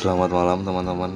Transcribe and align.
Selamat 0.00 0.32
malam 0.32 0.64
teman-teman. 0.64 1.12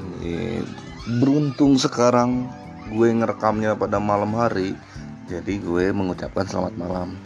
Beruntung 1.16 1.80
sekarang 1.80 2.52
gue 2.92 3.08
ngerekamnya 3.16 3.72
pada 3.80 3.96
malam 3.96 4.36
hari, 4.36 4.76
jadi 5.24 5.56
gue 5.56 5.88
mengucapkan 5.88 6.44
selamat 6.44 6.76
malam. 6.76 7.16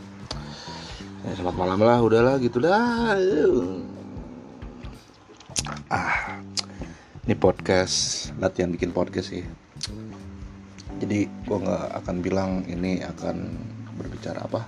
Ya, 1.26 1.34
selamat 1.34 1.58
malam 1.58 1.82
lah, 1.82 1.98
udahlah 1.98 2.38
gitu 2.38 2.62
dah. 2.62 3.18
Ah, 5.90 6.38
ini 7.26 7.34
podcast, 7.34 8.30
latihan 8.38 8.70
bikin 8.70 8.94
podcast 8.94 9.34
sih. 9.34 9.42
Jadi 11.02 11.26
gue 11.26 11.58
nggak 11.58 12.06
akan 12.06 12.16
bilang 12.22 12.62
ini 12.70 13.02
akan 13.02 13.50
berbicara 13.98 14.46
apa. 14.46 14.62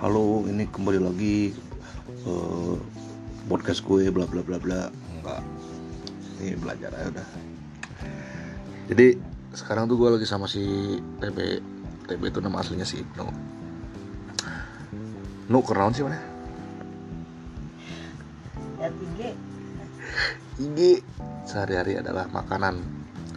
Halo, 0.00 0.48
ini 0.48 0.64
kembali 0.64 0.96
lagi 0.96 1.52
eh, 2.24 2.76
podcast 3.52 3.84
gue 3.84 4.08
bla 4.08 4.24
bla 4.24 4.40
bla 4.40 4.56
bla 4.56 5.01
ini 6.40 6.56
belajar 6.56 6.90
aja 6.94 7.08
udah. 7.12 7.28
Jadi 8.88 9.06
sekarang 9.52 9.84
tuh 9.90 10.00
gue 10.00 10.08
lagi 10.16 10.26
sama 10.28 10.48
si 10.48 10.64
TB 11.20 11.38
TB 12.08 12.22
itu 12.28 12.38
nama 12.40 12.64
aslinya 12.64 12.86
si 12.88 13.04
Ibnu. 13.04 13.26
Nu 15.52 15.58
kenalan 15.60 15.92
sih 15.92 16.04
mana 16.06 16.32
lihat 18.82 18.94
IG 18.98 19.20
IG 20.58 20.78
sehari-hari 21.46 22.02
adalah 22.02 22.26
makanan 22.34 22.82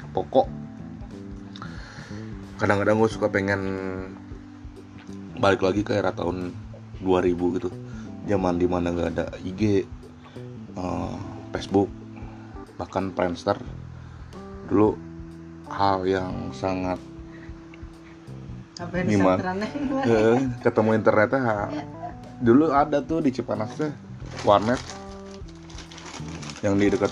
pokok. 0.09 0.49
Kadang-kadang 2.57 2.97
gue 2.97 3.09
suka 3.13 3.29
pengen 3.29 3.61
balik 5.37 5.61
lagi 5.61 5.85
ke 5.85 5.93
era 5.93 6.09
tahun 6.09 6.49
2000 7.05 7.55
gitu. 7.61 7.69
Zaman 8.25 8.57
di 8.57 8.65
mana 8.65 8.89
nggak 8.89 9.09
ada 9.13 9.25
IG 9.45 9.85
eh, 10.73 11.15
Facebook 11.53 12.04
bahkan 12.75 13.11
Friendster 13.15 13.55
dulu 14.67 14.99
hal 15.71 16.03
yang 16.05 16.51
sangat 16.51 16.99
Gimana? 19.07 19.39
ketemu 20.65 20.89
internetnya 20.99 21.41
ha- 21.47 21.71
dulu 22.43 22.75
ada 22.75 22.99
tuh 22.99 23.23
di 23.23 23.31
Cipanas 23.31 23.71
teh 23.79 23.91
warnet 24.43 24.83
yang 26.59 26.75
di 26.75 26.91
dekat 26.91 27.11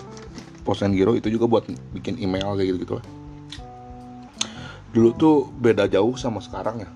Posen 0.68 0.92
Giro 0.92 1.16
itu 1.16 1.32
juga 1.32 1.48
buat 1.48 1.64
bikin 1.96 2.20
email 2.20 2.56
kayak 2.56 2.68
gitu 2.76 2.78
gitu 2.84 2.94
lah. 3.00 3.06
Dulu 4.92 5.10
tuh 5.16 5.36
beda 5.56 5.88
jauh 5.88 6.16
sama 6.20 6.44
sekarang 6.44 6.84
ya. 6.84 6.90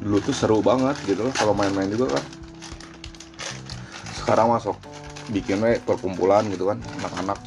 Dulu 0.00 0.16
tuh 0.24 0.32
seru 0.36 0.64
banget 0.64 0.96
gitu 1.04 1.28
loh 1.28 1.34
kalau 1.36 1.52
main-main 1.52 1.92
juga 1.92 2.20
kan 2.20 2.24
sekarang 4.16 4.52
masuk 4.52 4.76
bikin 5.28 5.60
we 5.60 5.76
perkumpulan 5.84 6.44
gitu 6.48 6.68
kan 6.68 6.80
anak-anak. 7.00 7.38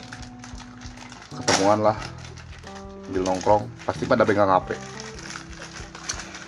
Ketemuan 1.31 1.79
lah 1.81 1.97
di 3.11 3.19
nongkrong 3.19 3.67
pasti 3.83 4.07
pada 4.07 4.23
pegang 4.23 4.47
HP 4.47 4.71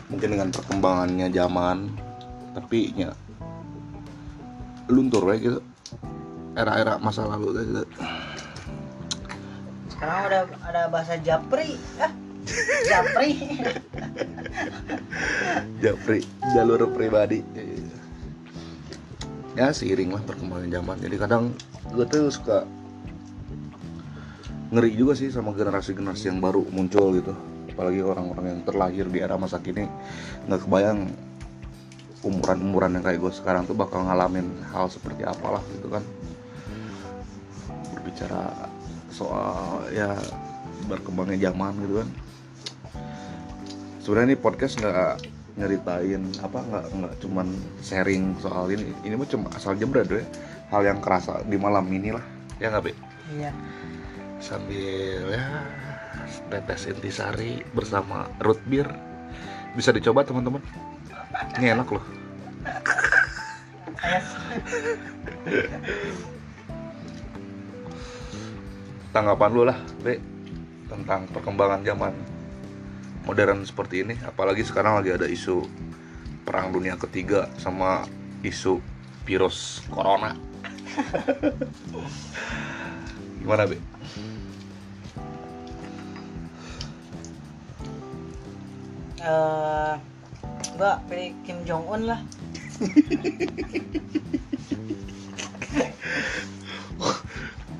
mungkin 0.08 0.38
dengan 0.38 0.50
perkembangannya 0.54 1.28
zaman 1.34 1.90
tapi 2.54 2.94
ya 2.94 3.12
luntur 4.88 5.26
we 5.26 5.42
gitu. 5.42 5.60
Era-era 6.54 7.02
masa 7.02 7.26
lalu 7.26 7.66
gitu. 7.66 7.84
Sekarang 9.90 10.30
udah 10.30 10.42
ada 10.70 10.82
bahasa 10.94 11.18
Japri 11.18 11.74
ah 11.98 12.14
Japri. 12.86 13.42
Japri 15.84 16.22
jalur 16.54 16.86
pribadi 16.94 17.42
ya 19.54 19.70
seiring 19.70 20.14
lah 20.14 20.22
perkembangan 20.26 20.70
zaman. 20.70 20.98
Jadi 21.02 21.16
kadang 21.18 21.44
gue 21.94 22.06
tuh 22.10 22.30
suka 22.34 22.66
ngeri 24.74 24.98
juga 24.98 25.14
sih 25.14 25.30
sama 25.30 25.54
generasi-generasi 25.54 26.34
yang 26.34 26.42
baru 26.42 26.66
muncul 26.74 27.14
gitu. 27.14 27.34
Apalagi 27.74 28.02
orang-orang 28.06 28.46
yang 28.58 28.62
terlahir 28.66 29.06
di 29.10 29.20
era 29.22 29.38
masa 29.38 29.62
kini 29.62 29.86
nggak 30.50 30.66
kebayang 30.66 31.10
umuran-umuran 32.24 32.98
yang 32.98 33.04
kayak 33.04 33.20
gue 33.22 33.34
sekarang 33.34 33.68
tuh 33.68 33.76
bakal 33.76 34.06
ngalamin 34.06 34.48
hal 34.74 34.90
seperti 34.90 35.26
apalah 35.26 35.62
gitu 35.78 35.90
kan. 35.90 36.04
Berbicara 37.94 38.70
soal 39.14 39.86
ya 39.94 40.18
berkembangnya 40.90 41.50
zaman 41.50 41.74
gitu 41.86 41.96
kan. 42.02 42.10
Sebenarnya 44.02 44.36
ini 44.36 44.38
podcast 44.42 44.82
nggak 44.82 45.33
nyeritain 45.54 46.22
apa 46.42 46.60
nggak 46.66 46.86
nggak 46.98 47.14
cuman 47.22 47.48
sharing 47.86 48.34
soal 48.42 48.70
ini. 48.74 48.90
Ini 49.06 49.14
mah 49.14 49.30
cuma 49.30 49.48
asal 49.54 49.78
jebret 49.78 50.10
ya 50.10 50.26
hal 50.74 50.82
yang 50.82 51.00
kerasa 51.02 51.46
di 51.46 51.58
malam 51.62 51.86
ini 51.94 52.10
lah 52.14 52.26
ya 52.58 52.74
nggak 52.74 52.84
be? 52.90 52.92
Iya. 53.38 53.52
Sambil 54.42 55.30
ya 55.30 55.46
tetes 56.50 56.90
intisari 56.90 57.62
bersama 57.74 58.26
root 58.42 58.60
beer. 58.66 58.90
Bisa 59.78 59.94
dicoba 59.94 60.26
teman-teman? 60.26 60.62
Ini 61.58 61.78
enak 61.78 61.90
loh. 61.90 62.06
Tanggapan 69.14 69.50
lu 69.54 69.64
lah 69.70 69.78
be 70.02 70.18
tentang 70.90 71.26
perkembangan 71.30 71.82
zaman 71.86 72.14
modern 73.24 73.64
seperti 73.64 74.04
ini 74.04 74.20
apalagi 74.28 74.68
sekarang 74.68 75.00
lagi 75.00 75.16
ada 75.16 75.28
isu 75.28 75.64
perang 76.44 76.76
dunia 76.76 77.00
ketiga 77.00 77.48
sama 77.56 78.04
isu 78.44 78.84
virus 79.24 79.80
corona. 79.88 80.36
Gimana 83.40 83.64
be? 83.68 83.78
Eh 89.24 89.96
gua 90.76 91.00
pilih 91.08 91.32
Kim 91.48 91.64
Jong 91.64 91.88
Un 91.88 92.02
lah. 92.12 92.20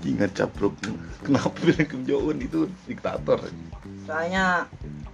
Ingat 0.04 0.36
capruk 0.36 0.76
kenapa 1.24 1.56
bilang 1.64 1.88
Kim 1.88 2.04
Jong 2.08 2.24
Un 2.32 2.38
itu 2.40 2.68
diktator. 2.88 3.40
Soalnya 4.08 4.68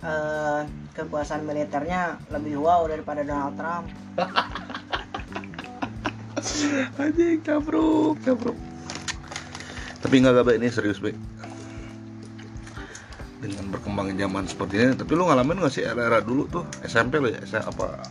eh, 0.04 0.62
kekuasaan 0.96 1.44
militernya 1.44 2.18
lebih 2.32 2.60
wow 2.60 2.88
daripada 2.88 3.24
Donald 3.24 3.56
Trump. 3.56 3.88
Anjing 7.02 7.42
capruk 7.44 8.16
capruk. 8.24 8.56
Tapi 10.00 10.24
nggak 10.24 10.40
gak 10.40 10.56
ini 10.56 10.72
serius 10.72 11.04
be 11.04 11.12
dengan 13.40 13.72
berkembangnya 13.72 14.28
zaman 14.28 14.44
seperti 14.52 14.74
ini 14.76 14.94
tapi 15.00 15.16
lu 15.16 15.24
ngalamin 15.24 15.64
gak 15.64 15.72
sih 15.72 15.88
era-era 15.88 16.20
dulu 16.20 16.44
tuh 16.52 16.68
SMP 16.84 17.24
lo 17.24 17.32
ya? 17.32 17.40
SMP 17.48 17.64
apa 17.64 18.04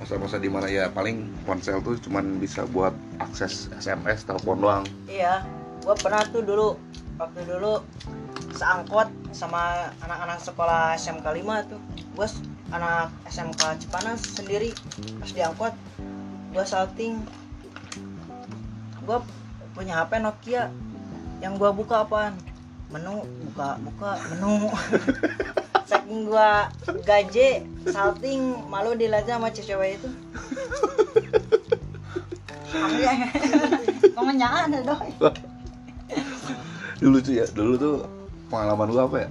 masa-masa 0.00 0.40
di 0.40 0.48
mana 0.48 0.64
ya 0.64 0.88
paling 0.88 1.28
ponsel 1.44 1.84
tuh 1.84 2.00
cuman 2.00 2.40
bisa 2.40 2.64
buat 2.72 2.96
akses 3.20 3.68
SMS 3.76 4.24
telepon 4.24 4.64
doang? 4.64 4.84
Iya 5.04 5.44
gua 5.84 5.92
pernah 5.92 6.24
tuh 6.32 6.40
dulu 6.40 6.72
waktu 7.20 7.44
dulu 7.44 7.84
seangkot 8.50 9.08
sama 9.30 9.62
anak-anak 10.00 10.38
sekolah 10.38 10.94
SMK 10.94 11.22
5 11.24 11.70
tuh. 11.70 11.80
Gua 12.12 12.26
s- 12.26 12.42
anak 12.70 13.10
SMK 13.26 13.60
Cipanas 13.78 14.20
sendiri 14.22 14.70
pas 15.18 15.30
diangkot 15.30 15.74
gua 16.50 16.64
salting. 16.64 17.18
Gua 19.02 19.22
punya 19.72 20.02
HP 20.02 20.18
Nokia 20.18 20.68
yang 21.40 21.56
gua 21.56 21.70
buka 21.70 22.04
apaan? 22.04 22.34
Menu 22.90 23.22
buka 23.50 23.78
buka 23.80 24.10
menu. 24.28 24.66
Saking 25.90 26.26
gua 26.26 26.70
gaje 27.02 27.62
salting 27.86 28.66
malu 28.66 28.94
dilihat 28.94 29.26
sama 29.26 29.50
cewek 29.50 29.98
itu. 29.98 30.10
Kemenyaan 34.10 34.74
dong. 34.84 35.02
dulu 37.00 37.16
tuh 37.16 37.32
ya 37.32 37.46
dulu 37.50 37.74
tuh 37.74 37.96
pengalaman 38.50 38.90
gua 38.90 39.06
apa 39.06 39.16
ya 39.24 39.28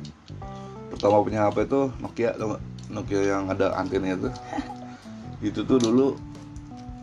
pertama 0.90 1.22
punya 1.22 1.40
HP 1.46 1.58
tuh 1.70 1.92
Nokia? 2.02 2.34
Nokia 2.90 3.22
yang 3.22 3.52
ada 3.52 3.76
antenanya 3.76 4.18
tuh 4.18 4.34
itu 5.48 5.62
tuh 5.68 5.78
dulu 5.78 6.16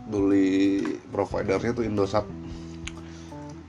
beli 0.09 0.83
providernya 1.13 1.71
tuh 1.71 1.85
Indosat 1.85 2.25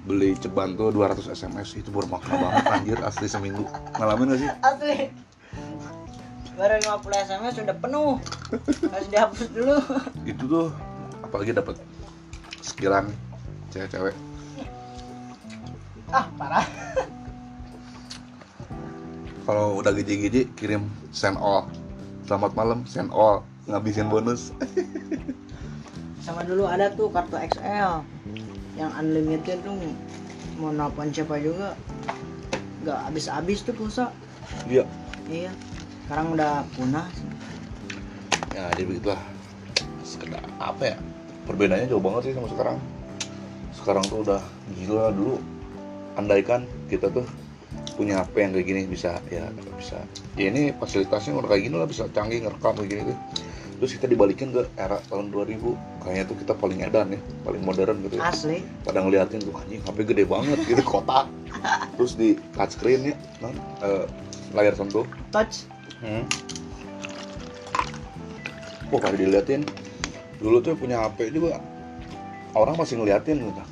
beli 0.08 0.32
ceban 0.40 0.72
tuh 0.72 0.88
200 0.88 1.20
SMS 1.28 1.76
itu 1.76 1.92
bermakna 1.92 2.40
banget 2.40 2.64
anjir 2.74 2.98
asli 3.04 3.28
seminggu 3.28 3.68
ngalamin 4.00 4.32
gak 4.32 4.40
sih 4.40 4.50
Asli. 4.64 4.96
Baru 6.58 6.74
50 6.74 7.22
SMS 7.30 7.54
sudah 7.54 7.76
penuh. 7.78 8.18
Harus 8.90 9.06
dihapus 9.14 9.46
dulu. 9.54 9.78
itu 10.34 10.42
tuh 10.42 10.74
apalagi 11.22 11.54
dapat 11.54 11.78
sekilan 12.66 13.06
cewek-cewek 13.70 14.16
Ah, 16.08 16.24
parah. 16.34 16.64
Kalau 19.48 19.80
udah 19.80 19.96
giji-giji 19.96 20.52
kirim 20.60 20.92
send 21.08 21.40
all. 21.40 21.72
Selamat 22.28 22.52
malam 22.52 22.84
send 22.84 23.08
all. 23.08 23.40
Ngabisin 23.64 24.12
bonus. 24.12 24.52
Sama 26.28 26.44
dulu 26.44 26.68
ada 26.68 26.92
tuh 26.92 27.08
kartu 27.08 27.40
XL 27.56 28.04
yang 28.76 28.92
unlimited 29.00 29.56
tuh 29.64 29.72
mau 30.60 30.68
nelfon 30.68 31.08
siapa 31.08 31.40
juga. 31.40 31.72
Nggak 32.84 32.98
habis-habis 33.08 33.64
tuh 33.64 33.72
pulsa. 33.72 34.12
Iya. 34.68 34.84
Iya. 35.32 35.48
Sekarang 36.04 36.36
udah 36.36 36.68
punah. 36.76 37.08
Ya 38.52 38.68
jadi 38.76 38.84
begitulah. 38.84 39.22
Sekedar 40.04 40.44
apa 40.60 40.92
ya? 40.92 40.96
Perbedaannya 41.48 41.88
jauh 41.88 42.04
banget 42.04 42.28
sih 42.28 42.34
sama 42.36 42.52
sekarang. 42.52 42.76
Sekarang 43.72 44.04
tuh 44.12 44.28
udah 44.28 44.44
gila 44.76 45.08
dulu. 45.08 45.40
Andaikan 46.20 46.68
kita 46.92 47.08
tuh 47.08 47.24
punya 47.98 48.22
HP 48.22 48.34
yang 48.46 48.52
kayak 48.54 48.66
gini 48.70 48.80
bisa 48.86 49.18
ya 49.26 49.50
bisa. 49.74 49.98
Ya 50.38 50.54
ini 50.54 50.70
fasilitasnya 50.70 51.34
udah 51.34 51.50
kayak 51.50 51.62
gini 51.66 51.74
lah 51.74 51.88
bisa 51.90 52.06
canggih 52.14 52.46
ngerekam 52.46 52.78
kayak 52.78 52.90
gini 52.94 53.02
tuh 53.10 53.18
terus 53.78 53.94
kita 53.94 54.10
dibalikin 54.10 54.50
ke 54.50 54.66
era 54.74 54.98
tahun 55.06 55.30
2000 55.30 56.02
kayaknya 56.02 56.24
tuh 56.26 56.36
kita 56.42 56.52
paling 56.58 56.82
edan 56.82 57.14
ya 57.14 57.20
paling 57.46 57.62
modern 57.62 58.02
gitu 58.02 58.18
ya. 58.18 58.26
Asli. 58.26 58.66
Pada 58.82 59.06
ngeliatin 59.06 59.38
tuh 59.38 59.54
anjing 59.54 59.78
HP 59.86 59.98
gede 60.02 60.26
banget 60.26 60.58
gitu 60.66 60.82
kotak. 60.90 61.30
Terus 61.94 62.12
di 62.18 62.34
touchscreen 62.58 63.14
ya 63.14 63.14
non, 63.38 63.54
eh, 63.86 64.04
layar 64.50 64.74
sentuh. 64.74 65.06
Touch. 65.30 65.70
Hmm. 66.02 66.26
Wah 68.90 68.98
kalau 68.98 69.14
diliatin 69.14 69.62
dulu 70.42 70.58
tuh 70.58 70.74
punya 70.74 71.06
HP 71.06 71.30
juga 71.30 71.62
orang 72.58 72.74
masih 72.74 72.98
ngeliatin 72.98 73.46
gitu. 73.46 73.62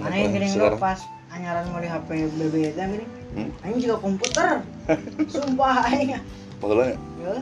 yang 0.00 0.32
gini 0.32 0.48
sekarang? 0.48 0.80
pas 0.80 0.98
anyaran 1.32 1.64
mau 1.72 1.80
di 1.80 1.88
HP 1.88 2.08
itu 2.28 2.46
gini 2.52 3.04
Hmm? 3.32 3.48
Aing 3.64 3.80
juga 3.80 3.96
komputer. 3.96 4.60
Sumpah 5.32 5.88
aing. 5.88 6.20
Masalahnya 6.60 7.00
ya? 7.16 7.34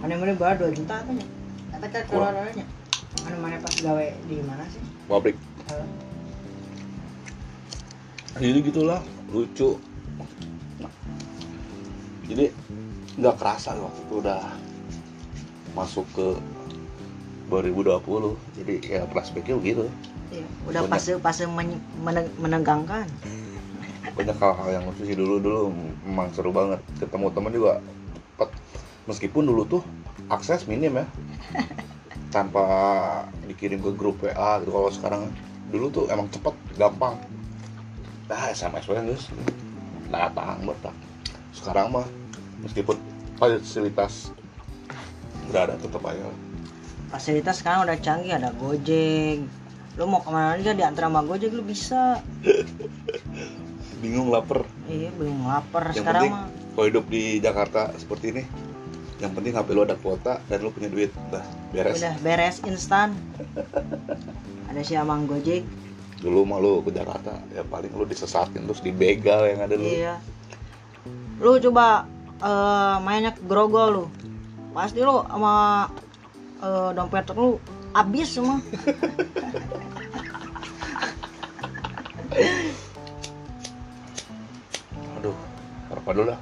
Mana 0.00 0.16
mana 0.16 0.32
baru 0.32 0.72
2 0.72 0.80
juta 0.80 1.04
tuh 1.04 1.12
nya? 1.12 1.26
Kata 1.76 1.86
kan 1.92 2.02
keluarannya 2.08 2.64
mana 3.20 3.36
mana 3.36 3.56
pas 3.60 3.76
gawe 3.76 4.06
di 4.24 4.36
mana 4.40 4.64
sih? 4.72 4.80
Pabrik. 5.04 5.36
Eh, 5.68 5.86
Jadi 8.40 8.58
gitulah 8.64 9.04
lucu. 9.28 9.76
Jadi 12.24 12.48
nggak 13.20 13.36
kerasa 13.36 13.76
waktu 13.76 14.00
itu 14.08 14.14
udah 14.24 14.40
masuk 15.76 16.08
ke 16.16 16.26
2020 17.62 18.58
jadi 18.58 18.74
ya 18.82 19.00
flashbacknya 19.10 19.54
begitu. 19.60 19.84
Iya. 20.32 20.46
udah 20.66 20.82
Banyak. 20.88 21.20
pas 21.20 21.34
pas 21.34 21.36
men- 21.46 21.84
meneg- 22.02 22.34
menegangkan 22.40 23.06
banyak 24.14 24.36
hal-hal 24.38 24.68
yang 24.70 24.84
lucu 24.86 25.02
sih 25.10 25.16
dulu 25.18 25.42
dulu 25.42 25.60
memang 26.06 26.30
seru 26.30 26.54
banget. 26.54 26.78
Ketemu 27.02 27.34
temen 27.34 27.50
juga 27.50 27.72
cepet. 28.14 28.50
Meskipun 29.10 29.42
dulu 29.42 29.62
tuh 29.66 29.82
akses 30.30 30.70
minim 30.70 30.94
ya. 30.94 31.06
Tanpa 32.34 32.62
dikirim 33.50 33.82
ke 33.82 33.90
grup 33.94 34.22
WA 34.22 34.62
gitu. 34.62 34.70
Kalau 34.70 34.90
sekarang 34.94 35.22
dulu 35.74 35.90
tuh 35.90 36.04
emang 36.14 36.30
cepet 36.30 36.54
gampang. 36.78 37.18
Nah 38.30 38.54
SMS 38.54 38.86
aja 38.86 39.02
guys 39.02 39.26
datang 40.14 40.62
bertak 40.62 40.94
sekarang 41.50 41.90
mah 41.90 42.06
meskipun 42.62 42.94
fasilitas 43.38 44.30
berada 45.50 45.74
tetap 45.78 46.02
aja 46.06 46.22
fasilitas 47.14 47.62
sekarang 47.62 47.86
udah 47.86 47.94
canggih 48.02 48.34
ada 48.34 48.50
gojek. 48.58 49.46
Lu 49.94 50.10
mau 50.10 50.18
ke 50.18 50.34
mana 50.34 50.58
aja 50.58 50.74
diantar 50.74 51.06
sama 51.06 51.22
gojek 51.22 51.54
lu 51.54 51.62
bisa. 51.62 52.18
Bingung 54.02 54.34
lapar. 54.34 54.66
Iya 54.90 55.14
belum 55.14 55.46
lapar. 55.46 55.94
Yang 55.94 56.02
sekarang 56.02 56.22
penting 56.26 56.34
mah 56.34 56.46
kalau 56.74 56.86
hidup 56.90 57.06
di 57.06 57.38
Jakarta 57.38 57.94
seperti 57.94 58.34
ini 58.34 58.42
yang 59.22 59.30
penting 59.30 59.54
HP 59.54 59.78
lu 59.78 59.86
ada 59.86 59.94
kuota 59.94 60.42
dan 60.50 60.58
lu 60.66 60.74
punya 60.74 60.90
duit. 60.90 61.14
Udah 61.30 61.46
beres. 61.70 62.02
Udah 62.02 62.14
beres 62.18 62.58
instan. 62.66 63.14
Ada 64.66 64.82
si 64.82 64.98
amang 64.98 65.30
gojek. 65.30 65.62
Dulu 66.18 66.42
mah 66.42 66.58
lu 66.58 66.82
ke 66.82 66.90
Jakarta 66.90 67.38
ya 67.54 67.62
paling 67.62 67.94
lu 67.94 68.02
disesatin 68.02 68.66
terus 68.66 68.82
dibegal 68.82 69.46
yang 69.46 69.62
ada 69.62 69.78
lu 69.78 69.86
iya. 69.86 70.18
Lu 71.38 71.62
coba 71.62 72.10
eh, 72.42 72.96
mainnya 73.06 73.30
ke 73.30 73.42
grogol 73.46 74.02
lu. 74.02 74.04
Pasti 74.74 74.98
lu 74.98 75.22
sama 75.30 75.86
eh, 76.64 76.90
dompet 76.96 77.28
lu 77.36 77.60
habis 77.92 78.28
semua. 78.32 78.58
Aduh 85.20 85.36
apa 85.92 86.10
dulu 86.10 86.26
dah 86.32 86.40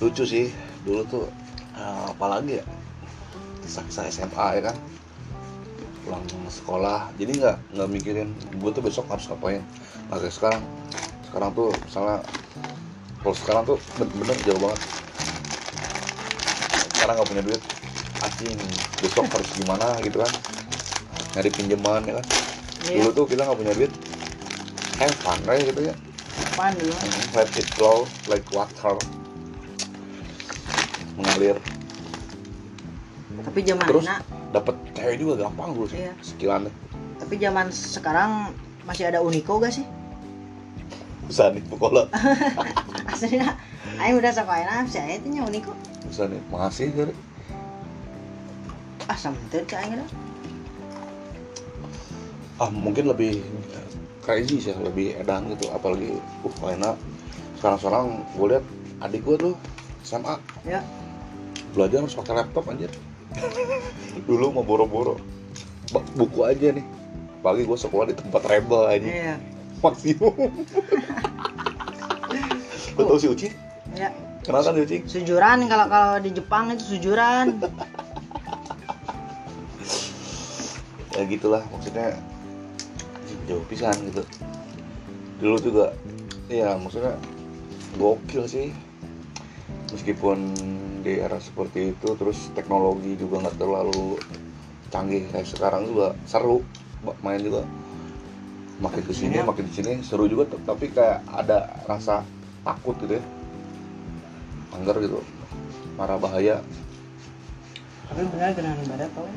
lucu 0.00 0.24
sih 0.24 0.48
dulu 0.82 1.04
tuh 1.06 1.24
eh, 1.76 2.04
apalagi 2.08 2.58
ya? 2.58 2.64
Kisah-kisah 3.60 4.08
SMA 4.08 4.46
ya 4.58 4.72
kan? 4.72 4.76
Pulang 6.02 6.24
sekolah 6.48 7.12
jadi 7.20 7.32
nggak 7.36 7.56
nggak 7.76 7.88
mikirin 7.92 8.28
gue 8.58 8.70
tuh 8.72 8.82
besok 8.82 9.06
harus 9.12 9.28
ngapain. 9.28 9.62
Nah 10.08 10.18
kayak 10.18 10.34
sekarang 10.34 10.64
sekarang 11.30 11.50
tuh 11.54 11.78
misalnya 11.86 12.18
kalau 13.22 13.36
sekarang 13.38 13.62
tuh 13.62 13.78
bener-bener 13.94 14.36
jauh 14.42 14.58
banget. 14.58 14.80
Sekarang 16.90 17.14
nggak 17.16 17.30
punya 17.30 17.42
duit 17.46 17.62
anjing 18.20 18.58
besok 19.00 19.30
harus 19.32 19.54
gimana 19.54 20.02
gitu 20.02 20.18
kan? 20.20 20.32
Nyari 21.38 21.50
pinjaman 21.54 22.02
ya 22.10 22.14
kan? 22.20 22.26
Iya. 22.80 22.96
dulu 23.04 23.08
tuh 23.12 23.24
kita 23.30 23.44
nggak 23.46 23.58
punya 23.60 23.72
duit 23.76 23.92
have 24.98 25.14
fun 25.14 25.38
right 25.46 25.68
gitu 25.70 25.92
ya. 25.92 25.94
Apaan 26.42 26.74
dulu? 26.80 26.96
Let 27.36 27.52
it 27.54 27.68
flow 27.78 28.10
like 28.26 28.44
water. 28.50 28.98
Mengalir. 31.14 31.56
Tapi 33.40 33.60
zaman 33.64 33.86
Terus? 33.86 34.06
dapat 34.50 34.74
cewek 34.98 35.16
juga 35.22 35.46
gampang 35.46 35.78
dulu 35.78 35.86
sih 35.86 35.98
Iya. 36.02 36.14
sekilannya 36.18 36.72
tapi 37.22 37.34
zaman 37.38 37.70
sekarang 37.70 38.50
masih 38.82 39.06
ada 39.12 39.22
Unico 39.22 39.62
gak 39.62 39.70
sih 39.70 39.86
bisa 41.30 41.54
nih 41.54 41.62
pokoknya 41.70 42.10
aslinya 43.06 43.54
Aing 44.02 44.18
udah 44.18 44.32
sekolah 44.34 44.82
sih 44.90 44.98
Aing 44.98 45.22
itu 45.22 45.28
nya 45.30 45.42
Unico 45.46 45.72
bisa 46.10 46.26
nih 46.26 46.42
masih 46.50 46.90
dari 46.90 47.14
ah 49.06 49.14
sampai 49.14 49.62
ke 49.62 49.74
Aing 49.78 49.94
dah 50.02 50.08
ah 52.58 52.70
mungkin 52.74 53.06
lebih 53.06 53.46
crazy 54.26 54.58
sih 54.58 54.74
lebih 54.74 55.14
edan 55.22 55.46
gitu 55.54 55.70
apalagi 55.70 56.18
uh 56.18 56.68
enak 56.74 56.98
sekarang 57.62 57.78
sekarang 57.78 58.06
gue 58.34 58.46
lihat 58.50 58.64
adik 59.06 59.22
gue 59.24 59.36
tuh 59.38 59.54
SMA 60.00 60.36
ya. 60.64 60.80
Belajar 61.70 62.02
harus 62.02 62.16
pakai 62.18 62.34
laptop 62.34 62.66
anjir. 62.66 62.90
Dulu 64.28 64.50
mau 64.50 64.64
boro-boro. 64.66 65.20
Buku 65.92 66.40
aja 66.42 66.74
nih. 66.74 66.82
Pagi 67.40 67.64
gue 67.64 67.78
sekolah 67.78 68.12
di 68.12 68.16
tempat 68.16 68.42
rebel 68.44 68.82
aja 68.84 69.08
iya. 69.08 69.34
Maksimum 69.80 70.36
lo 73.00 73.08
tau 73.08 73.18
si 73.18 73.28
Uci? 73.28 73.48
Ya. 73.96 74.12
Kenal 74.44 74.60
kan 74.60 74.76
Uci? 74.76 75.08
Sujuran 75.08 75.58
kalau 75.66 75.86
kalau 75.88 76.16
di 76.20 76.30
Jepang 76.30 76.72
itu 76.72 76.84
sujuran. 76.96 77.56
Ya 81.10 81.26
gitulah 81.26 81.60
maksudnya 81.68 82.16
jauh 83.44 83.60
pisan 83.66 83.92
gitu. 84.08 84.22
Dulu 85.42 85.56
juga 85.58 85.84
ya 86.46 86.78
maksudnya 86.78 87.18
gokil 87.98 88.46
sih. 88.46 88.70
Meskipun 89.90 90.38
di 91.02 91.18
era 91.18 91.36
seperti 91.42 91.92
itu 91.92 92.14
terus 92.14 92.48
teknologi 92.54 93.18
juga 93.18 93.42
nggak 93.42 93.58
terlalu 93.58 94.16
canggih 94.88 95.26
kayak 95.34 95.50
sekarang 95.50 95.90
juga 95.90 96.14
seru 96.24 96.62
main 97.20 97.42
juga. 97.42 97.66
Makin 98.80 99.02
ke 99.04 99.12
sini 99.12 99.42
Iya. 99.42 99.44
makin 99.44 99.66
ke 99.66 99.72
sini 99.76 99.92
seru 100.06 100.24
juga 100.24 100.46
tapi 100.64 100.88
kayak 100.88 101.26
ada 101.26 101.68
rasa 101.84 102.22
takut 102.66 102.96
gitu 103.02 103.18
ya. 103.18 103.24
Anggar 104.74 104.96
gitu. 105.02 105.20
Marah 105.98 106.16
bahaya. 106.16 106.64
Tapi 108.10 108.22
benar 108.26 108.50
dengan 108.56 108.76
badat 108.90 109.10
tau 109.14 109.30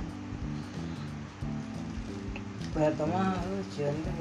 badat 2.73 2.93
tau 2.97 3.05
mah 3.05 3.37
lu 3.53 3.61
cian 3.69 3.93
teh 4.01 4.13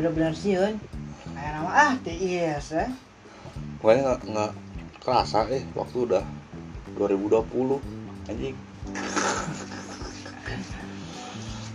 benar-benar 0.00 0.32
cian 0.32 0.80
kayak 1.36 1.52
nama 1.52 1.68
ah 1.68 1.92
TIS 2.00 2.72
ya 2.72 2.88
pokoknya 3.76 4.00
nggak 4.02 4.20
nggak 4.32 4.52
kerasa 5.04 5.44
eh 5.52 5.60
waktu 5.76 6.08
udah 6.08 6.24
2020 6.96 7.78
anjing. 8.32 8.56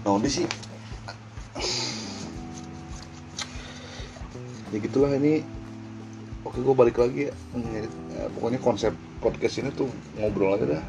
Nah 0.02 0.18
udah 0.18 0.32
sih? 0.34 0.50
Ya 4.74 4.78
gitulah 4.82 5.14
ini 5.14 5.46
oke 6.46 6.58
gue 6.60 6.76
balik 6.76 6.98
lagi 6.98 7.30
ya. 7.30 7.34
Eh, 7.58 8.28
pokoknya 8.38 8.60
konsep 8.62 8.94
podcast 9.22 9.62
ini 9.62 9.70
tuh 9.74 9.90
ngobrol 10.18 10.58
aja 10.58 10.66
dah. 10.78 10.84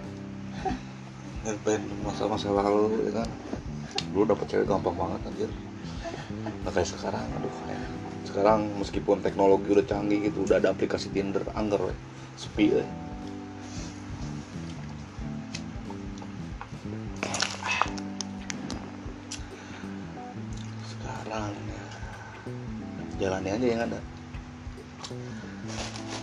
Nyeritain 1.42 1.82
masalah-masalah 2.06 2.62
lalu, 2.70 3.10
ya 3.10 3.12
kan? 3.22 3.28
Dulu 4.14 4.24
dapat 4.28 4.46
cewek 4.48 4.66
gampang 4.68 4.94
banget 4.94 5.20
anjir. 5.28 5.50
Nah 6.62 6.70
kayak 6.70 6.88
sekarang 6.88 7.26
aduh 7.38 7.54
kayak 7.66 7.82
sekarang 8.22 8.60
meskipun 8.80 9.20
teknologi 9.20 9.68
udah 9.74 9.84
canggih 9.84 10.30
gitu 10.30 10.48
udah 10.48 10.56
ada 10.62 10.72
aplikasi 10.72 11.12
Tinder 11.12 11.44
anger 11.52 11.90
we. 11.90 11.94
sepi 12.38 12.72
we. 12.72 12.84
sekarang 20.82 21.52
ya. 21.68 21.84
Jalani 23.20 23.48
aja 23.52 23.66
yang 23.66 23.82
ada 23.88 24.00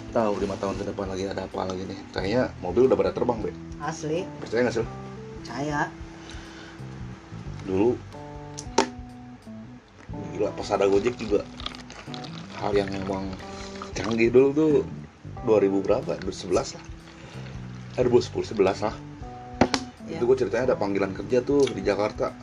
tahu 0.10 0.42
lima 0.42 0.58
tahun 0.58 0.76
ke 0.82 0.84
depan 0.94 1.08
lagi 1.10 1.24
ada 1.30 1.46
apa 1.46 1.70
lagi 1.70 1.84
nih. 1.86 2.00
Kayaknya 2.12 2.44
mobil 2.60 2.90
udah 2.90 2.98
pada 2.98 3.12
terbang 3.14 3.40
be. 3.42 3.52
Asli. 3.80 4.26
Percaya 4.42 4.68
nggak 4.68 4.76
sih 4.82 4.88
saya 5.50 5.90
dulu 7.66 7.98
gila 10.34 10.50
pas 10.54 10.70
ada 10.74 10.86
gojek 10.86 11.18
juga. 11.18 11.42
Hal 12.62 12.76
yang 12.76 12.90
emang 12.94 13.30
canggih 13.98 14.30
dulu 14.30 14.50
tuh 14.54 14.74
2000 15.48 15.86
berapa? 15.86 16.12
2011 16.22 16.78
lah. 16.78 16.86
Eh 17.98 18.04
2010 18.06 18.54
11 18.54 18.86
lah. 18.86 18.96
Ya. 20.10 20.18
itu 20.18 20.26
gue 20.26 20.38
ceritanya 20.42 20.74
ada 20.74 20.78
panggilan 20.78 21.14
kerja 21.14 21.46
tuh 21.46 21.66
di 21.70 21.82
Jakarta. 21.86 22.34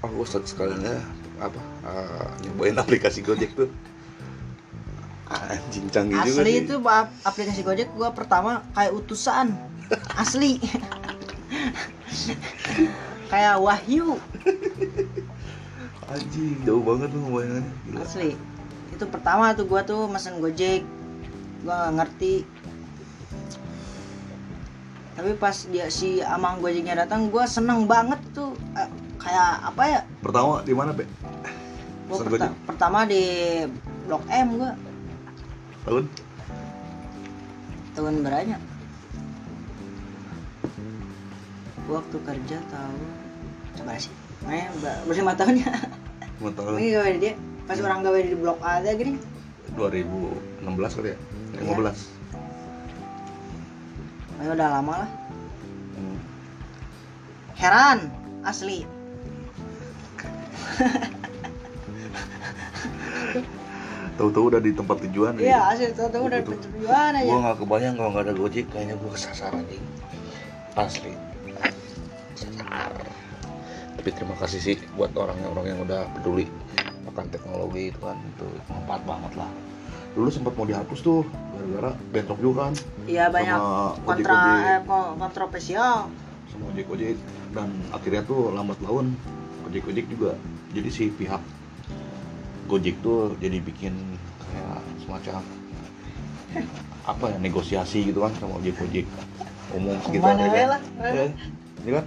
Oh 0.00 0.08
gue 0.08 0.26
sekalian 0.26 0.80
ya 0.80 0.96
apa 1.40 1.60
eh, 1.84 2.28
nyobain 2.44 2.76
aplikasi 2.84 3.24
gojek 3.24 3.52
tuh 3.56 3.68
anjing 5.50 5.86
canggih 5.88 6.16
juga 6.22 6.40
asli 6.40 6.52
sih 6.52 6.62
itu 6.62 6.74
ap- 6.82 7.14
aplikasi 7.22 7.60
Gojek 7.60 7.88
gua 7.92 8.10
pertama 8.10 8.62
kayak 8.70 8.94
utusan. 8.94 9.50
Asli. 10.14 10.62
Kayak 13.26 13.58
Wahyu. 13.58 14.18
Anjing 16.06 16.58
jauh 16.62 16.80
banget 16.80 17.08
tuh 17.08 17.22
bayangannya 17.24 17.72
gila. 17.84 17.98
Asli. 18.00 18.30
Itu 18.90 19.04
pertama 19.06 19.50
tuh 19.52 19.64
gua 19.64 19.82
tuh 19.82 20.06
mesen 20.06 20.38
Gojek. 20.38 20.82
Gua 21.62 21.74
nggak 21.84 21.94
ngerti. 21.96 22.34
Tapi 25.12 25.30
pas 25.36 25.56
dia 25.66 25.86
si 25.88 26.18
amang 26.20 26.58
Gojeknya 26.58 26.94
datang 26.96 27.26
gua 27.28 27.44
seneng 27.44 27.84
banget 27.84 28.18
tuh. 28.30 28.54
Eh, 28.74 28.88
kayak 29.16 29.50
apa 29.68 29.82
ya? 29.84 30.00
Pertama 30.18 30.62
di 30.62 30.72
mana 30.72 30.90
be 30.90 31.06
gua 32.06 32.16
perta- 32.16 32.30
Gojek? 32.46 32.52
pertama 32.64 32.98
di 33.04 33.22
Blok 34.04 34.26
M 34.26 34.48
gua 34.56 34.70
tahun? 35.86 36.04
Tahun 37.96 38.14
berapa? 38.22 38.56
Waktu 41.90 42.16
kerja 42.22 42.58
tahun 42.70 43.00
coba 43.80 43.98
sih. 43.98 44.14
Nah, 44.46 44.70
ber- 44.78 45.02
berlima 45.10 45.32
tahun 45.34 45.54
ya? 45.60 45.72
Lima 46.38 46.50
tahun. 46.54 46.78
Ini 46.78 46.88
gawe 46.96 47.08
di 47.16 47.20
dia. 47.20 47.34
Pas 47.66 47.78
orang 47.82 48.00
gawe 48.06 48.18
di 48.18 48.34
blok 48.38 48.58
A 48.62 48.78
aja 48.82 48.94
gini. 48.94 49.18
2016 49.74 50.96
kali 50.98 51.08
ya? 51.14 51.18
15 51.60 52.20
ya 54.40 54.56
udah 54.56 54.68
lama 54.72 55.04
lah. 55.04 55.10
Hmm. 56.00 56.18
heran 57.60 57.98
asli 58.40 58.88
tahu-tahu 64.20 64.44
udah 64.46 64.60
di 64.60 64.70
tempat 64.70 65.00
tujuan 65.00 65.32
iya 65.40 65.64
asli 65.66 65.88
tuh 65.90 66.06
tuh 66.06 66.20
udah 66.20 66.38
Gitu. 66.38 66.52
tujuan 66.52 67.10
aja. 67.16 67.24
Gua 67.24 67.38
nggak 67.40 67.56
kebayang 67.58 67.94
kalau 67.96 68.10
nggak 68.12 68.24
ada 68.28 68.34
gojek 68.36 68.66
kayaknya 68.68 68.94
gua 68.94 69.10
kesasar 69.16 69.50
anjing. 69.50 69.84
Asli. 70.76 71.12
Kesasar. 72.36 72.92
Tapi 73.96 74.08
terima 74.12 74.36
kasih 74.36 74.60
sih 74.60 74.76
buat 74.92 75.12
orang-orang 75.14 75.64
yang 75.66 75.80
udah 75.82 76.04
peduli 76.14 76.44
akan 77.06 77.26
teknologi 77.28 77.88
itu 77.88 78.00
kan. 78.00 78.16
Itu 78.30 78.44
manfaat 78.68 79.02
banget 79.04 79.32
lah. 79.36 79.50
Dulu 80.10 80.28
sempat 80.28 80.52
mau 80.52 80.64
dihapus 80.64 81.00
tuh 81.00 81.24
gara-gara 81.54 81.90
bentrok 82.10 82.38
juga 82.38 82.68
kan. 82.68 82.74
Iya 83.04 83.24
banyak 83.28 83.56
sama 83.56 83.96
kontra 84.02 84.36
eh, 84.68 84.80
ko- 84.84 85.14
kontroversial. 85.16 85.96
Sama 86.46 86.64
ojek-ojek 86.68 87.16
dan 87.50 87.68
akhirnya 87.88 88.22
tuh 88.22 88.52
lambat 88.52 88.76
laun 88.80 89.16
ojek-ojek 89.64 90.04
juga. 90.08 90.36
Jadi 90.70 90.88
si 90.88 91.04
pihak 91.08 91.40
Gojek 92.70 93.02
tuh 93.02 93.34
jadi 93.42 93.58
bikin 93.58 94.14
kayak 94.38 94.78
semacam 95.02 95.42
apa 97.02 97.24
ya 97.26 97.38
negosiasi 97.42 98.06
gitu 98.06 98.22
kan 98.22 98.30
sama 98.38 98.62
ojek-ojek 98.62 99.06
umum 99.74 99.98
segitu 100.06 100.22
Mana 100.22 100.46
aja 100.46 100.46
we 100.46 100.54
kan. 100.54 100.68
lah, 100.70 100.80
Ya, 101.10 101.24
ini 101.82 101.90
kan? 101.90 102.04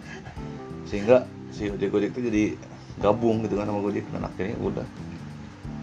Sehingga 0.87 1.17
si 1.51 1.67
ojek-ojek 1.67 2.15
tuh 2.15 2.23
jadi 2.23 2.55
gabung 2.99 3.43
gitu 3.43 3.59
kan 3.59 3.67
sama 3.67 3.79
Gojek. 3.81 4.07
Dan 4.07 4.23
akhirnya 4.23 4.55
udah 4.59 4.85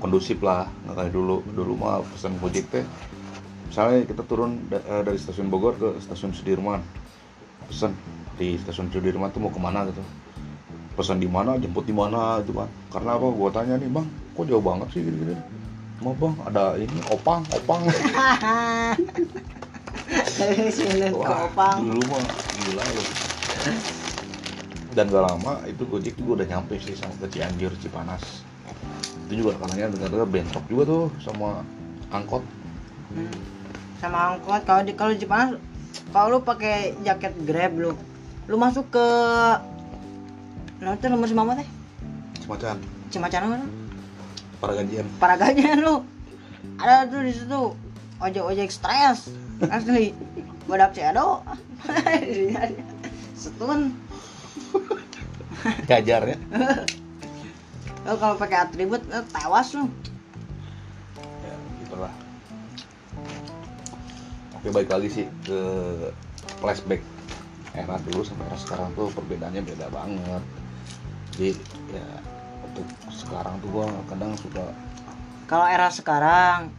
kondusif 0.00 0.40
lah. 0.40 0.64
Nggak 0.84 0.96
kayak 0.96 1.12
dulu 1.12 1.36
dulu 1.52 1.72
mah 1.76 2.00
pesan 2.08 2.40
Gojek 2.40 2.72
teh 2.72 2.84
misalnya 3.70 4.02
kita 4.02 4.22
turun 4.26 4.66
da- 4.66 4.82
eh, 4.82 5.02
dari 5.04 5.14
stasiun 5.14 5.46
Bogor 5.46 5.76
ke 5.76 5.88
stasiun 6.00 6.32
Sudirman. 6.32 6.80
Pesan 7.68 7.92
di 8.34 8.56
stasiun 8.56 8.88
Sudirman 8.88 9.28
tuh 9.30 9.44
mau 9.44 9.52
ke 9.52 9.60
mana 9.60 9.84
gitu? 9.86 10.00
Pesan 10.96 11.20
di 11.20 11.28
mana 11.28 11.56
jemput 11.56 11.84
di 11.84 11.92
mana 11.92 12.40
gitu 12.40 12.56
kan? 12.56 12.68
Karena 12.90 13.14
apa? 13.14 13.26
Gua 13.28 13.48
tanya 13.48 13.76
nih 13.76 13.88
bang 13.88 14.08
kok 14.40 14.48
jauh 14.48 14.64
banget 14.64 14.88
sih 14.96 15.04
gini-gini? 15.04 15.36
Mau 16.00 16.16
bang 16.16 16.32
ada 16.48 16.80
ini 16.80 16.96
opang 17.12 17.44
opang. 17.52 17.84
Dari 20.40 20.72
sini 20.72 21.12
ke 21.12 21.20
Wah, 21.20 21.44
opang. 21.52 21.84
dulu 21.84 22.00
mah 22.08 22.24
gila 22.64 22.84
loh 22.96 23.06
dan 24.90 25.06
gak 25.06 25.22
lama 25.22 25.52
itu 25.70 25.86
Gojek 25.86 26.18
juga 26.18 26.42
udah 26.42 26.46
nyampe 26.56 26.74
sih 26.82 26.96
sama 26.98 27.14
ke 27.20 27.36
Cianjur 27.36 27.70
Cipanas. 27.78 28.42
Itu 29.28 29.44
juga 29.46 29.54
kalanya 29.60 29.92
dengar 29.92 30.26
bentrok 30.26 30.64
juga 30.66 30.82
tuh 30.88 31.04
sama 31.20 31.62
angkot. 32.10 32.42
Hmm. 33.10 33.30
sama 34.00 34.34
angkot 34.34 34.62
kalau 34.64 34.82
di 34.82 34.96
kalau 34.96 35.12
Cipanas 35.12 35.60
kalau 36.10 36.26
lu 36.32 36.38
pakai 36.40 36.96
jaket 37.04 37.36
grab 37.44 37.76
lu 37.76 37.92
lu 38.48 38.56
masuk 38.56 38.88
ke 38.88 39.06
itu 40.80 41.06
nomor 41.12 41.28
sembilan 41.28 41.60
teh 41.60 41.68
semacam 42.40 42.74
cimacan 43.10 43.42
apa 43.50 43.89
tuh? 44.60 44.62
para 44.62 44.72
gajian 44.76 45.06
para 45.16 45.34
gajian 45.40 45.80
lu. 45.80 46.04
Ada 46.76 47.08
tuh 47.08 47.20
di 47.24 47.32
situ 47.32 47.62
ojek 48.20 48.44
ojek 48.44 48.68
stres. 48.68 49.32
Asli. 49.64 50.12
Badak 50.68 50.92
cedo. 50.92 51.40
Setun. 53.40 53.96
Gajar 55.88 56.22
ya? 56.28 56.38
Lu 58.08 58.16
kalau 58.16 58.36
pakai 58.40 58.64
atribut 58.64 59.04
lu 59.12 59.20
tewas 59.28 59.76
lu. 59.76 59.84
Ya 61.44 61.54
gitulah. 61.84 62.14
Oke 64.56 64.68
baik 64.72 64.88
lagi 64.88 65.08
sih 65.12 65.26
ke 65.44 65.60
flashback 66.64 67.04
era 67.76 68.00
dulu 68.08 68.24
sampai 68.24 68.48
era 68.48 68.56
sekarang 68.56 68.88
tuh 68.96 69.12
perbedaannya 69.12 69.62
beda 69.64 69.86
banget. 69.92 70.42
Jadi 71.36 71.50
ya 71.92 72.06
untuk 72.82 73.12
sekarang 73.12 73.54
tuh 73.60 73.68
gua 73.70 73.86
kadang 74.08 74.32
suka 74.40 74.64
kalau 75.50 75.66
era 75.66 75.90
sekarang 75.90 76.70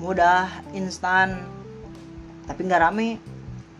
mudah 0.00 0.48
instan. 0.72 1.44
Tapi 2.44 2.60
nggak 2.64 2.80
rame. 2.80 3.20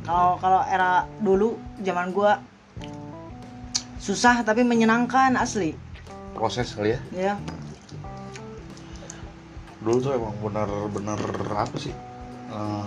Kalau 0.04 0.36
kalau 0.40 0.60
era 0.68 1.08
dulu 1.20 1.56
zaman 1.80 2.12
gua 2.12 2.40
susah 3.96 4.44
tapi 4.44 4.60
menyenangkan 4.60 5.36
asli. 5.40 5.72
Proses 6.36 6.76
kali 6.76 6.96
ya? 6.96 7.00
Ya 7.12 7.34
dulu 9.84 10.00
tuh 10.00 10.16
emang 10.16 10.32
benar-benar 10.40 11.20
apa 11.52 11.76
sih 11.76 11.92
eh, 12.48 12.86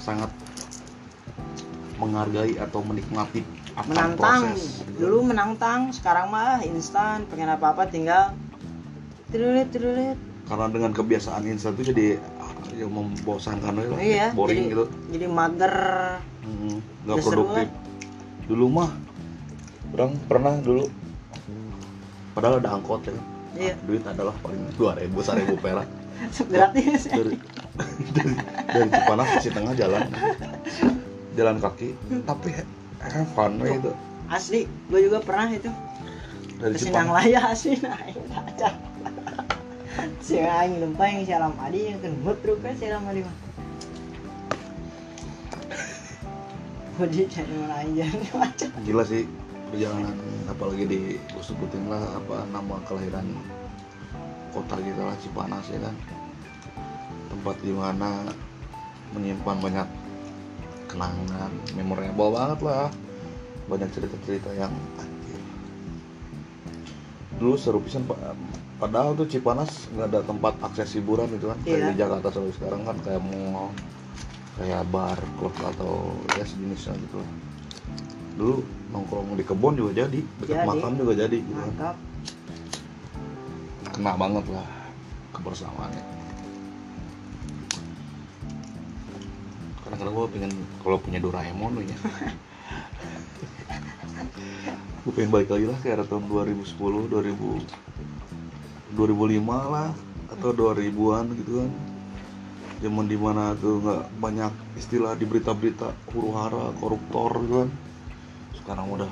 sangat 0.00 0.32
menghargai 2.00 2.56
atau 2.56 2.80
menikmati 2.80 3.44
akan 3.78 3.90
menantang 3.94 4.42
proses. 4.50 4.82
Dulu 4.98 5.18
menantang 5.30 5.80
sekarang 5.94 6.26
mah 6.34 6.58
instan. 6.66 7.22
Pengen 7.30 7.54
apa 7.54 7.70
apa 7.70 7.86
tinggal 7.86 8.34
tirulit 9.30 9.70
tirulit. 9.70 10.18
Karena 10.50 10.66
dengan 10.72 10.90
kebiasaan 10.90 11.46
instan 11.46 11.78
tuh 11.78 11.86
jadi 11.86 12.18
ya 12.74 12.86
membosankan 12.90 13.74
aja 13.78 13.88
lah. 13.94 13.98
Iya 13.98 14.26
boring 14.34 14.66
jadi, 14.66 14.72
gitu. 14.74 14.84
jadi 15.14 15.26
mager. 15.30 15.74
Hmm, 16.42 16.76
nggak 17.06 17.16
seru 17.22 17.44
produktif. 17.46 17.68
dulu 18.48 18.66
mah 18.72 18.90
orang 19.94 20.12
pernah 20.26 20.54
dulu. 20.58 20.84
Padahal 22.34 22.62
ada 22.62 22.70
angkot 22.78 23.02
ya. 23.06 23.14
Iya. 23.58 23.74
Duit 23.82 24.04
adalah 24.06 24.34
paling 24.42 24.62
dua 24.78 24.94
ribu 24.98 25.22
seribu 25.22 25.54
perak. 25.58 25.86
Gratis. 26.52 27.06
Dari 27.14 27.34
dari, 28.10 28.34
dari 28.74 28.88
Cipanas 28.90 29.38
ke 29.38 29.54
tengah 29.54 29.70
jalan. 29.78 30.02
Jalan 31.38 31.56
kaki 31.62 31.94
tapi 32.26 32.50
have 33.02 33.30
fun 33.34 33.62
itu. 33.62 33.92
Asli 34.28 34.68
gue 34.90 35.00
juga 35.06 35.18
pernah 35.24 35.48
itu. 35.52 35.70
Dari 36.58 36.74
kesinang 36.74 37.14
Cipanas 37.14 37.16
laya 37.22 37.40
asli 37.54 37.78
itu 37.78 37.86
aja 37.86 38.68
si 40.22 40.38
aing 40.38 40.82
lempeng 40.82 41.24
si 41.26 41.32
alam 41.32 41.54
adi 41.58 41.90
yang 41.90 41.98
kenut 42.02 42.38
truk 42.42 42.58
kan 42.62 42.74
si 42.76 42.86
alam 42.90 43.06
adi 43.06 43.22
mah. 43.22 43.36
Budi 46.98 47.30
cari 47.30 47.54
mana 47.54 47.78
aja 47.78 48.06
gila 48.86 49.06
sih 49.06 49.22
perjalanan 49.70 50.18
apalagi 50.50 50.84
di 50.90 51.00
sebutin 51.38 51.86
lah 51.86 52.02
apa 52.18 52.42
nama 52.50 52.82
kelahiran 52.90 53.26
kota 54.50 54.76
kita 54.82 55.02
lah 55.06 55.16
Cipanas 55.22 55.66
ya 55.70 55.78
kan. 55.78 55.94
Tempat 57.30 57.56
di 57.62 57.70
mana 57.70 58.34
menyimpan 59.14 59.56
banyak 59.62 59.88
kenangan 60.88 61.52
memorable 61.76 62.32
banget 62.34 62.60
lah. 62.64 62.88
Banyak 63.68 63.92
cerita-cerita 63.92 64.50
yang 64.56 64.72
anjir. 64.96 65.40
Dulu 67.36 67.54
seru 67.60 67.78
pisan 67.84 68.08
padahal 68.80 69.12
tuh 69.14 69.28
Cipanas 69.28 69.86
nggak 69.92 70.08
ada 70.08 70.20
tempat 70.24 70.54
akses 70.64 70.96
hiburan 70.96 71.28
gitu 71.36 71.52
kan. 71.52 71.58
Kayak 71.62 71.78
Iya. 71.78 71.88
di 71.92 71.94
Jakarta 72.00 72.26
sampai 72.32 72.52
sekarang 72.56 72.82
kan 72.88 72.96
kayak 73.04 73.22
mall 73.22 73.70
kayak 74.58 74.82
bar 74.90 75.20
klub 75.38 75.54
atau 75.54 76.18
ya 76.34 76.42
sejenisnya 76.42 76.96
gitu 76.98 77.22
lah. 77.22 77.30
dulu 78.38 78.62
nongkrong 78.94 79.34
di 79.34 79.42
kebun 79.42 79.74
juga 79.74 80.06
jadi 80.06 80.20
dekat 80.38 80.62
makam 80.62 80.94
juga 80.94 81.26
jadi 81.26 81.42
gitu 81.42 81.58
kan. 81.58 81.74
Mantap. 81.74 81.96
Kena 83.98 84.12
banget 84.14 84.44
lah 84.54 84.68
kebersamaannya 85.34 86.17
kadang-kadang 89.98 90.14
gue 90.14 90.26
pengen 90.30 90.52
kalau 90.78 90.98
punya 91.02 91.18
Doraemon 91.18 91.82
ya. 91.82 91.98
Gue 95.02 95.10
pengen 95.10 95.34
balik 95.34 95.50
lagi 95.50 95.66
lah 95.66 95.74
kayak 95.82 96.06
tahun 96.06 96.30
2010 96.30 97.10
2000 97.10 98.94
2005 98.94 99.42
lah 99.74 99.90
atau 100.30 100.50
2000-an 100.54 101.26
gitu 101.42 101.66
kan. 101.66 101.70
Zaman 102.78 103.10
di 103.10 103.18
mana 103.18 103.58
tuh 103.58 103.82
nggak 103.82 104.22
banyak 104.22 104.54
istilah 104.78 105.18
di 105.18 105.26
berita-berita 105.26 105.90
huru 106.14 106.30
hara 106.38 106.70
koruptor 106.78 107.42
gitu 107.42 107.66
kan. 107.66 107.70
Sekarang 108.54 108.86
udah. 108.94 109.10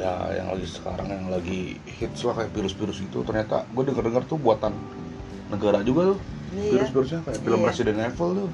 Ya 0.00 0.40
yang 0.40 0.56
lagi 0.56 0.64
sekarang 0.64 1.12
yang 1.12 1.28
lagi 1.28 1.76
hits 1.84 2.24
lah 2.24 2.32
kayak 2.32 2.56
virus-virus 2.56 3.04
itu 3.04 3.20
ternyata 3.20 3.68
gue 3.68 3.84
dengar-dengar 3.84 4.24
tuh 4.24 4.40
buatan 4.40 4.72
negara 5.52 5.84
juga 5.84 6.16
tuh 6.16 6.20
Iya. 6.50 6.82
virus-virusnya 6.82 7.20
kayak 7.22 7.40
film 7.46 7.60
Iya. 7.62 7.68
Resident 7.70 7.98
Evil 8.02 8.28
tuh. 8.34 8.50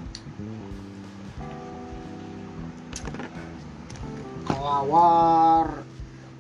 Kelawar 4.47 5.67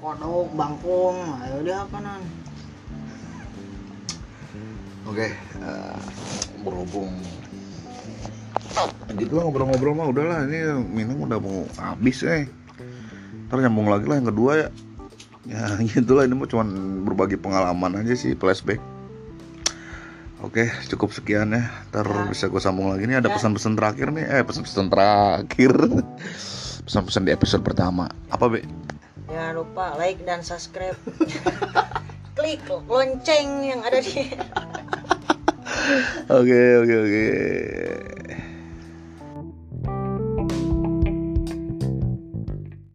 kodok 0.04 0.48
bangkung. 0.52 1.16
Ayo 1.40 1.56
dia 1.64 1.76
apa 1.82 1.98
nan? 2.04 2.22
Oke 5.06 5.30
eh, 5.32 5.96
berhubung 6.66 7.14
gitu 9.16 9.38
lah 9.38 9.48
ngobrol-ngobrol 9.48 9.94
mah 9.96 10.08
udahlah. 10.12 10.44
Ini 10.44 10.76
minum 10.92 11.24
udah 11.24 11.38
mau 11.40 11.64
habis 11.80 12.20
eh. 12.26 12.44
Ntar 13.48 13.64
nyambung 13.64 13.88
lagi 13.88 14.04
lah 14.04 14.20
yang 14.20 14.28
kedua 14.28 14.52
ya. 14.60 14.68
Ya 15.48 15.62
gitulah. 15.96 16.28
Ini 16.28 16.36
mah 16.36 16.50
cuman 16.50 16.68
berbagi 17.08 17.40
pengalaman 17.40 18.04
aja 18.04 18.12
sih 18.12 18.36
flashback 18.36 18.82
Oke, 20.46 20.70
cukup 20.86 21.10
sekian 21.10 21.50
ya. 21.50 21.66
Ntar 21.90 22.06
Ya. 22.06 22.22
bisa 22.30 22.46
gue 22.46 22.62
sambung 22.62 22.86
lagi 22.86 23.04
nih. 23.04 23.18
Ada 23.18 23.28
Ya. 23.28 23.34
pesan-pesan 23.34 23.74
terakhir 23.74 24.14
nih. 24.14 24.24
Eh, 24.30 24.42
pesan-pesan 24.46 24.86
terakhir. 24.86 25.72
Pesan-pesan 26.86 27.26
di 27.26 27.34
episode 27.34 27.66
pertama. 27.66 28.06
Apa, 28.30 28.46
Be? 28.46 28.62
jangan 29.26 29.58
lupa 29.58 29.98
like 29.98 30.22
dan 30.22 30.38
subscribe 30.38 30.94
klik 32.38 32.62
lonceng 32.86 33.66
yang 33.66 33.82
ada 33.82 33.98
di 33.98 34.22
Oke, 36.30 36.60
oke, 36.78 36.94
oke. 36.96 37.26